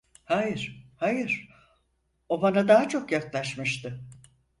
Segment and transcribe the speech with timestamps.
[0.25, 1.49] Hayır, hayır,
[2.29, 4.05] o bana daha çok yaklaşmıştı…